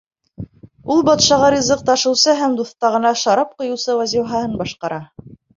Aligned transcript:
Ул 0.93 1.03
батшаға 1.09 1.49
ризыҡ 1.55 1.83
ташыусы 1.91 2.35
һәм 2.41 2.57
туҫтағына 2.63 3.13
шарап 3.25 3.55
ҡойоусы 3.61 3.99
вазифаһын 4.01 4.61
башҡара. 4.65 5.03